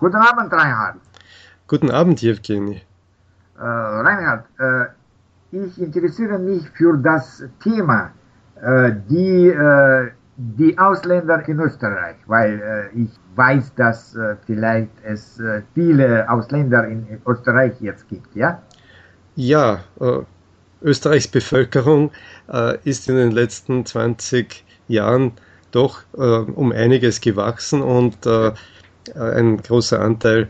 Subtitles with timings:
[0.00, 0.96] Guten Abend, Reinhard.
[1.68, 2.80] Guten Abend, Evgeny.
[3.58, 4.86] Äh, Reinhard, äh,
[5.52, 8.10] ich interessiere mich für das Thema,
[8.62, 15.38] äh, die, äh, die Ausländer in Österreich, weil äh, ich weiß, dass äh, vielleicht es
[15.74, 18.62] viele Ausländer in Österreich jetzt gibt, ja?
[19.36, 19.80] Ja,
[20.82, 22.10] Österreichs Bevölkerung
[22.84, 25.32] ist in den letzten 20 Jahren
[25.70, 28.26] doch um einiges gewachsen und
[29.14, 30.48] ein großer Anteil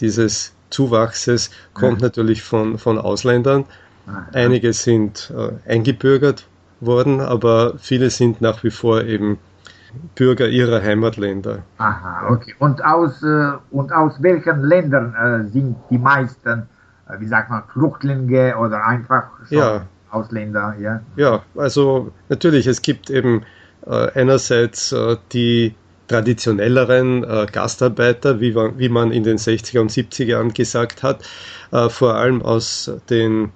[0.00, 2.06] dieses Zuwachses kommt ja.
[2.06, 3.64] natürlich von, von Ausländern.
[4.06, 4.26] Aha.
[4.32, 6.46] Einige sind äh, eingebürgert
[6.80, 9.38] worden, aber viele sind nach wie vor eben
[10.14, 11.62] Bürger ihrer Heimatländer.
[11.78, 12.54] Aha, okay.
[12.58, 16.66] Und aus, äh, und aus welchen Ländern äh, sind die meisten,
[17.08, 19.82] äh, wie sagt man, Flüchtlinge oder einfach ja.
[20.10, 20.74] Ausländer?
[20.80, 21.00] Ja?
[21.16, 23.44] ja, also natürlich, es gibt eben
[23.86, 25.74] äh, einerseits äh, die
[26.12, 31.22] traditionelleren äh, Gastarbeiter, wie, wie, man in den 60er und 70er Jahren gesagt hat,
[31.70, 33.50] äh, vor allem aus den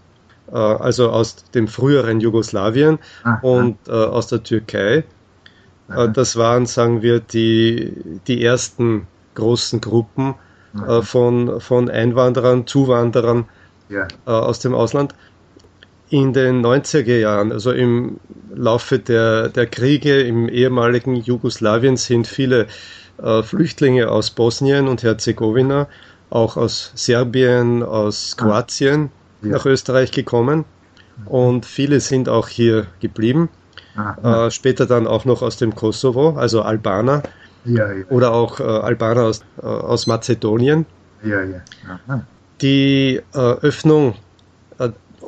[0.50, 3.38] äh, also aus dem früheren Jugoslawien Aha.
[3.42, 5.04] und äh, aus der Türkei.
[5.88, 6.06] Aha.
[6.06, 7.92] Das waren, sagen wir, die,
[8.26, 10.34] die ersten großen Gruppen
[10.88, 13.44] äh, von, von Einwanderern, Zuwanderern
[13.90, 14.08] ja.
[14.24, 15.14] aus dem Ausland
[16.08, 18.18] in den 90er Jahren, also im
[18.54, 22.66] Laufe der, der Kriege im ehemaligen Jugoslawien, sind viele
[23.22, 25.88] äh, Flüchtlinge aus Bosnien und Herzegowina,
[26.30, 29.10] auch aus Serbien, aus Kroatien
[29.42, 29.50] ja.
[29.50, 30.64] nach Österreich gekommen.
[31.24, 33.48] Und viele sind auch hier geblieben.
[34.22, 37.22] Äh, später dann auch noch aus dem Kosovo, also Albaner.
[37.64, 38.04] Ja, ja.
[38.10, 40.84] Oder auch äh, Albaner aus, äh, aus Mazedonien.
[42.60, 44.14] Die äh, Öffnung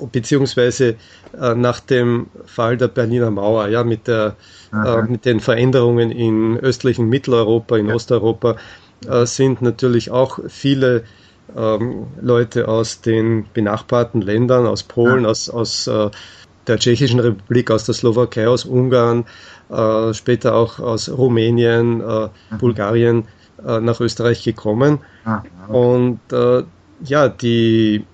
[0.07, 0.97] beziehungsweise
[1.41, 4.37] äh, nach dem Fall der Berliner Mauer, ja, mit, der,
[4.73, 7.95] äh, mit den Veränderungen in östlichen Mitteleuropa, in ja.
[7.95, 8.57] Osteuropa,
[9.07, 11.05] äh, sind natürlich auch viele
[11.57, 15.31] ähm, Leute aus den benachbarten Ländern, aus Polen, ja.
[15.31, 16.11] aus, aus äh,
[16.67, 19.25] der Tschechischen Republik, aus der Slowakei, aus Ungarn,
[19.71, 22.29] äh, später auch aus Rumänien, äh,
[22.59, 23.27] Bulgarien
[23.61, 25.01] nach Österreich gekommen.
[25.25, 25.77] Ah, okay.
[25.77, 26.21] Und
[27.03, 28.05] ja, die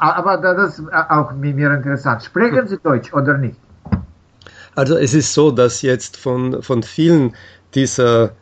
[0.00, 2.24] aber das ist auch mir interessant.
[2.24, 3.56] Sprechen Sie Deutsch oder nicht?
[4.74, 7.34] Also es ist so, dass jetzt von, von vielen
[7.74, 8.32] dieser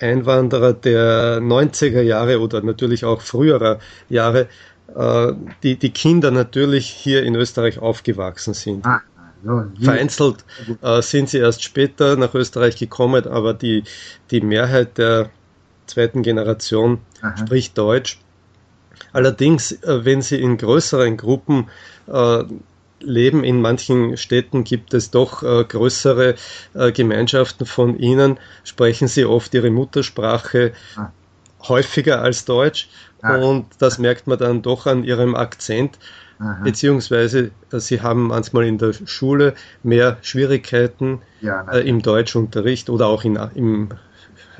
[0.00, 4.48] Einwanderer der 90er Jahre oder natürlich auch früherer Jahre
[4.94, 5.32] äh,
[5.62, 8.86] die, die Kinder natürlich hier in Österreich aufgewachsen sind.
[8.86, 9.02] Ah,
[9.44, 10.44] so, Vereinzelt
[10.82, 13.84] äh, sind sie erst später nach Österreich gekommen, aber die,
[14.30, 15.30] die Mehrheit der
[15.86, 17.36] zweiten Generation Aha.
[17.36, 18.18] spricht Deutsch.
[19.12, 21.68] Allerdings, äh, wenn Sie in größeren Gruppen
[22.06, 22.44] äh,
[23.00, 26.34] leben, in manchen Städten gibt es doch äh, größere
[26.74, 31.10] äh, Gemeinschaften von ihnen, sprechen sie oft ihre Muttersprache ah.
[31.68, 32.88] häufiger als Deutsch
[33.22, 33.36] ah.
[33.36, 35.98] und das merkt man dann doch an ihrem Akzent.
[36.40, 36.60] Aha.
[36.62, 43.36] Beziehungsweise sie haben manchmal in der Schule mehr Schwierigkeiten ja, im Deutschunterricht oder auch in,
[43.56, 43.88] im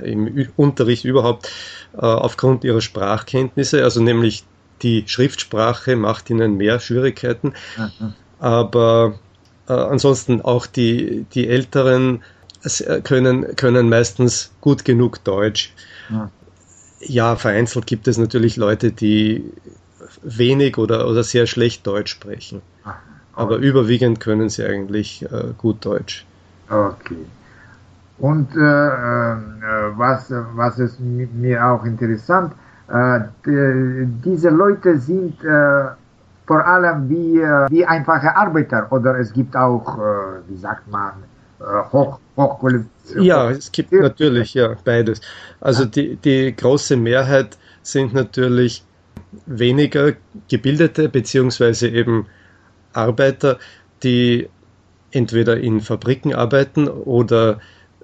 [0.03, 1.50] im Unterricht überhaupt
[1.94, 4.44] äh, aufgrund ihrer Sprachkenntnisse, also nämlich
[4.83, 8.15] die Schriftsprache macht ihnen mehr Schwierigkeiten, mhm.
[8.39, 9.19] aber
[9.69, 12.22] äh, ansonsten auch die, die Älteren
[12.62, 15.72] äh, können, können meistens gut genug Deutsch.
[16.09, 16.28] Mhm.
[17.00, 19.45] Ja, vereinzelt gibt es natürlich Leute, die
[20.22, 22.62] wenig oder, oder sehr schlecht Deutsch sprechen.
[22.84, 22.91] Mhm.
[23.34, 26.25] Aber überwiegend können sie eigentlich äh, gut Deutsch.
[26.69, 27.16] Okay.
[28.19, 29.37] Und äh, äh,
[29.97, 32.53] was, was ist mir auch interessant,
[32.89, 33.21] äh,
[34.25, 35.84] diese Leute sind äh,
[36.47, 40.03] vor allem wie, äh, wie einfache Arbeiter oder es gibt auch, äh,
[40.49, 41.12] wie sagt man,
[41.93, 43.21] hoch, hochqualifizierte.
[43.21, 45.21] Ja, es gibt natürlich ja beides.
[45.61, 48.84] Also die, die große Mehrheit sind natürlich
[49.47, 50.12] weniger
[50.49, 52.27] gebildete beziehungsweise eben
[52.93, 53.59] Arbeiter,
[54.05, 54.49] die
[55.11, 57.59] entweder in Fabriken arbeiten oder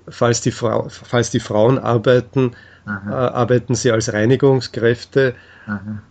[0.09, 2.53] falls die, Frau, falls die Frauen arbeiten,
[2.87, 5.35] äh, arbeiten sie als Reinigungskräfte.
[5.67, 6.03] Aha.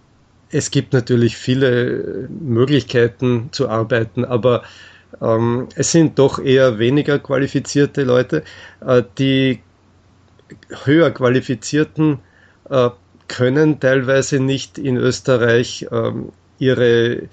[0.49, 4.63] Es gibt natürlich viele Möglichkeiten zu arbeiten, aber
[5.21, 8.43] ähm, es sind doch eher weniger qualifizierte Leute.
[8.85, 9.61] Äh, die
[10.85, 12.19] höher qualifizierten
[12.69, 12.89] äh,
[13.27, 17.23] können teilweise nicht in Österreich ähm, ihre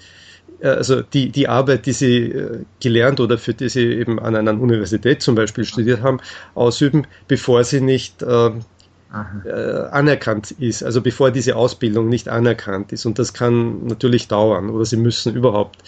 [0.67, 4.59] also die, die Arbeit, die sie äh, gelernt oder für die sie eben an einer
[4.59, 6.19] Universität zum Beispiel studiert haben,
[6.55, 8.51] ausüben, bevor sie nicht äh,
[9.45, 9.51] äh,
[9.91, 13.05] anerkannt ist, also bevor diese Ausbildung nicht anerkannt ist.
[13.05, 15.79] Und das kann natürlich dauern oder sie müssen überhaupt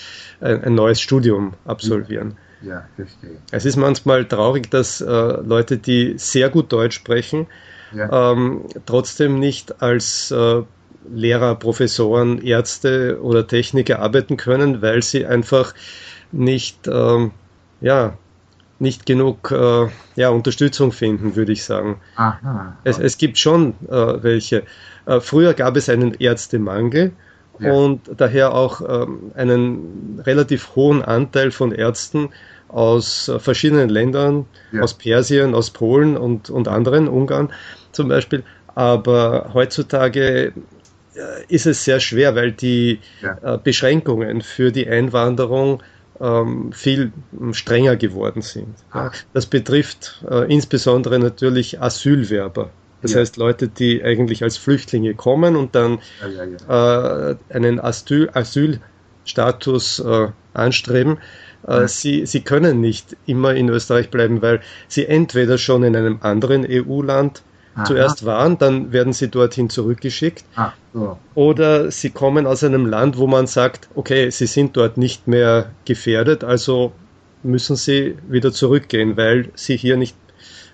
[0.41, 2.35] ein, ein neues Studium absolvieren.
[2.61, 3.37] Ja, verstehe.
[3.51, 7.47] Es ist manchmal traurig, dass äh, Leute, die sehr gut Deutsch sprechen,
[7.93, 8.31] ja.
[8.31, 10.63] ähm, trotzdem nicht als äh,
[11.11, 15.73] Lehrer, Professoren, Ärzte oder Techniker arbeiten können, weil sie einfach
[16.31, 17.31] nicht, ähm,
[17.81, 18.17] ja,
[18.79, 22.01] nicht genug äh, ja, Unterstützung finden, würde ich sagen.
[22.15, 22.77] Aha.
[22.83, 24.63] Es, es gibt schon äh, welche.
[25.05, 27.11] Äh, früher gab es einen Ärztemangel
[27.59, 27.71] ja.
[27.71, 32.29] und daher auch ähm, einen relativ hohen Anteil von Ärzten
[32.67, 34.81] aus äh, verschiedenen Ländern, ja.
[34.81, 37.51] aus Persien, aus Polen und, und anderen, Ungarn
[37.91, 38.43] zum Beispiel.
[38.75, 40.53] Aber heutzutage
[41.47, 43.55] ist es sehr schwer, weil die ja.
[43.55, 45.83] Äh, Beschränkungen für die Einwanderung
[46.19, 47.11] ähm, viel
[47.51, 48.75] strenger geworden sind.
[48.91, 49.13] Ach.
[49.33, 52.69] Das betrifft äh, insbesondere natürlich Asylwerber.
[53.01, 53.19] Das ja.
[53.19, 55.99] heißt Leute, die eigentlich als Flüchtlinge kommen und dann
[56.67, 61.17] ja, äh, einen Asyl, Asylstatus äh, anstreben.
[61.67, 66.19] Äh, sie, sie können nicht immer in Österreich bleiben, weil sie entweder schon in einem
[66.21, 67.43] anderen EU-Land
[67.75, 67.85] Aha.
[67.85, 70.45] zuerst waren, dann werden sie dorthin zurückgeschickt.
[70.55, 71.17] Ah, so.
[71.33, 75.71] Oder sie kommen aus einem Land, wo man sagt, okay, sie sind dort nicht mehr
[75.85, 76.91] gefährdet, also
[77.41, 80.15] müssen sie wieder zurückgehen, weil sie hier nicht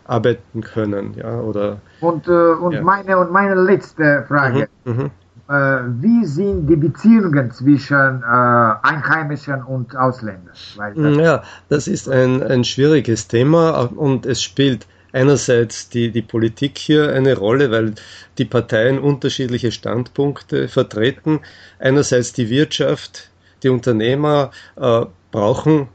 [0.05, 1.13] arbeiten können.
[1.15, 2.81] Ja, oder, und äh, und, ja.
[2.81, 4.67] Meine, und meine letzte Frage.
[4.83, 5.11] Mhm, mhm.
[5.49, 10.53] Äh, wie sind die Beziehungen zwischen äh, Einheimischen und Ausländern?
[10.77, 16.77] Das ja, das ist ein, ein schwieriges Thema und es spielt einerseits die, die Politik
[16.77, 17.95] hier eine Rolle, weil
[18.37, 21.41] die Parteien unterschiedliche Standpunkte vertreten.
[21.79, 23.29] Einerseits die Wirtschaft,
[23.63, 25.87] die Unternehmer äh, brauchen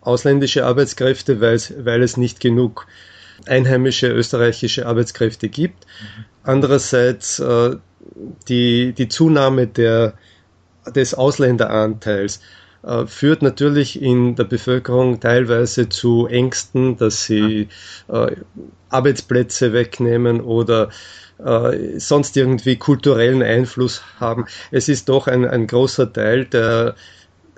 [0.00, 2.86] ausländische Arbeitskräfte, weil es, weil es nicht genug
[3.46, 5.84] einheimische österreichische Arbeitskräfte gibt.
[5.84, 6.24] Mhm.
[6.42, 7.76] Andererseits äh,
[8.48, 10.14] die, die Zunahme der,
[10.94, 12.40] des Ausländeranteils
[13.06, 17.68] führt natürlich in der Bevölkerung teilweise zu Ängsten, dass sie
[18.08, 18.36] äh,
[18.88, 20.90] Arbeitsplätze wegnehmen oder
[21.44, 24.46] äh, sonst irgendwie kulturellen Einfluss haben.
[24.70, 26.94] Es ist doch ein, ein großer Teil der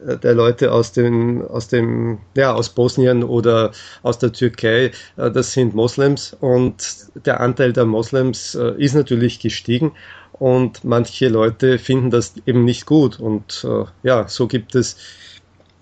[0.02, 3.72] der Leute aus dem, aus dem, ja, aus Bosnien oder
[4.02, 9.40] aus der Türkei, äh, das sind Moslems und der Anteil der Moslems äh, ist natürlich
[9.40, 9.93] gestiegen
[10.40, 14.96] und manche Leute finden das eben nicht gut und äh, ja, so gibt es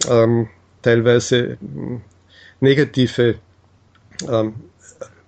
[0.09, 0.49] ähm,
[0.83, 2.03] teilweise hm,
[2.61, 3.37] negative
[4.29, 4.55] ähm,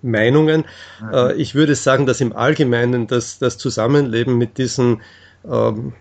[0.01, 0.65] Meinungen.
[1.11, 5.01] Äh, ich würde sagen, dass im Allgemeinen das, das Zusammenleben mit diesen
[5.49, 5.93] ähm,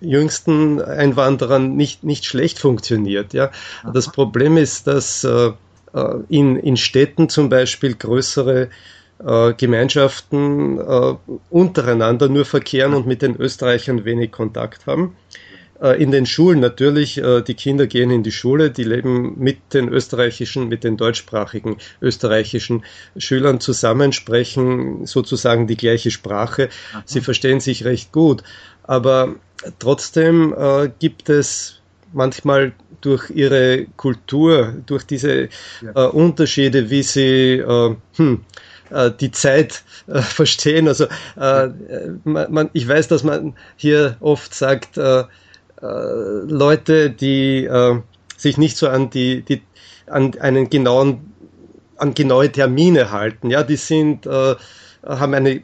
[0.00, 3.34] jüngsten Einwanderern nicht, nicht schlecht funktioniert.
[3.34, 3.50] Ja?
[3.92, 5.50] Das Problem ist, dass äh,
[5.94, 8.68] äh, in, in Städten zum Beispiel größere
[9.26, 11.14] äh, Gemeinschaften äh,
[11.50, 15.16] untereinander nur verkehren und mit den Österreichern wenig Kontakt haben.
[15.82, 19.74] Äh, in den Schulen natürlich, äh, die Kinder gehen in die Schule, die leben mit
[19.74, 22.84] den österreichischen, mit den deutschsprachigen österreichischen
[23.16, 26.68] Schülern zusammen, sprechen sozusagen die gleiche Sprache.
[27.04, 28.44] Sie verstehen sich recht gut.
[28.84, 29.34] Aber
[29.80, 31.80] trotzdem äh, gibt es
[32.12, 35.48] manchmal durch ihre Kultur, durch diese
[35.82, 36.04] ja.
[36.04, 37.60] Unterschiede, wie sie
[38.92, 40.88] äh, die Zeit äh, verstehen.
[40.88, 41.06] Also
[41.36, 41.68] äh,
[42.24, 45.24] man, man, ich weiß, dass man hier oft sagt, äh, äh,
[45.82, 48.00] Leute, die äh,
[48.36, 49.62] sich nicht so an die, die
[50.06, 51.32] an einen genauen,
[51.96, 53.50] an genaue Termine halten.
[53.50, 54.54] Ja, die sind, äh,
[55.04, 55.62] haben eine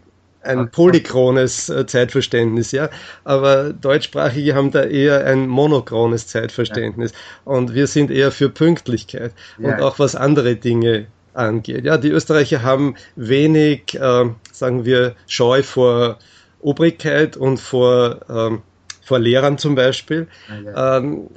[0.49, 2.89] ein polychrones äh, Zeitverständnis, ja.
[3.25, 7.13] Aber Deutschsprachige haben da eher ein monochrones Zeitverständnis.
[7.13, 7.53] Ja.
[7.53, 9.69] Und wir sind eher für Pünktlichkeit ja.
[9.69, 11.07] und auch was andere Dinge
[11.39, 11.85] angeht.
[11.85, 16.19] Ja, die Österreicher haben wenig, äh, sagen wir, Scheu vor
[16.61, 18.63] Obrigkeit und vor ähm,
[19.09, 20.29] vor Lehrern zum Beispiel.
[20.77, 21.29] Ähm,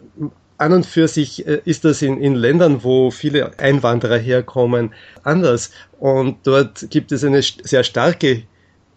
[0.58, 4.94] an und für sich äh, ist das in, in Ländern, wo viele Einwanderer herkommen,
[5.24, 5.72] anders.
[6.00, 8.44] Und dort gibt es eine sehr starke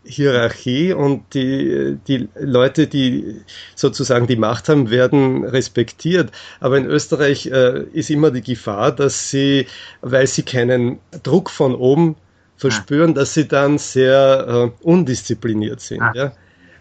[0.05, 3.41] Hierarchie und die, die Leute, die
[3.75, 6.31] sozusagen die Macht haben, werden respektiert.
[6.61, 9.67] Aber in Österreich äh, ist immer die Gefahr, dass sie,
[10.03, 12.17] weil sie keinen Druck von oben
[12.57, 13.15] verspüren, ah.
[13.15, 16.03] dass sie dann sehr äh, undiszipliniert sind.
[16.03, 16.13] Ah.
[16.15, 16.33] Ja?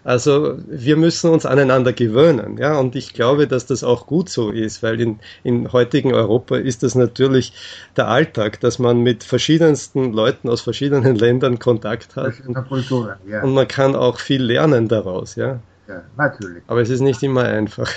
[0.04, 4.50] Also wir müssen uns aneinander gewöhnen, ja, und ich glaube, dass das auch gut so
[4.50, 7.54] ist, weil in, in heutigen Europa ist das natürlich
[7.96, 13.44] der Alltag, dass man mit verschiedensten Leuten aus verschiedenen Ländern Kontakt hat und, Kulturen, ja.
[13.44, 15.60] und man kann auch viel lernen daraus, ja.
[15.88, 16.64] Ja, natürlich.
[16.68, 17.90] Aber es ist nicht immer einfach.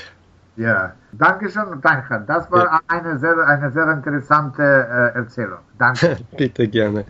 [0.57, 2.25] Ja, danke schön, danke.
[2.27, 2.81] Das war ja.
[2.89, 5.59] eine, sehr, eine sehr interessante äh, Erzählung.
[5.79, 6.17] Danke.
[6.37, 7.05] Bitte gerne.